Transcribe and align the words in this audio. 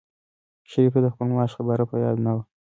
شریف 0.69 0.93
ته 0.95 0.99
د 1.03 1.07
خپل 1.13 1.27
معاش 1.33 1.51
خبره 1.57 1.83
په 1.91 1.95
یاد 2.03 2.17
نه 2.25 2.31
وه. 2.35 2.43